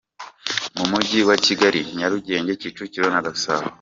Mu 0.77 0.85
mujyi 0.91 1.19
wa 1.29 1.35
Kigali: 1.45 1.79
Nyarugenge, 1.97 2.51
Kicukiro 2.61 3.07
na 3.13 3.23
Gasabo. 3.27 3.67